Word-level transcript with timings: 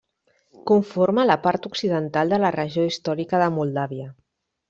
Conforma 0.69 1.25
la 1.31 1.35
part 1.43 1.67
occidental 1.71 2.33
de 2.35 2.41
la 2.45 2.51
regió 2.57 2.87
històrica 2.93 3.43
de 3.45 3.53
Moldàvia. 3.61 4.09